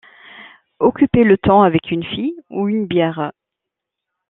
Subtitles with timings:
[0.79, 3.29] Occupez le temps avec une fille, ou une bière.